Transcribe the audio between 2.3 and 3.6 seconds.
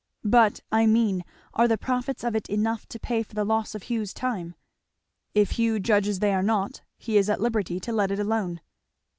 it enough to pay for the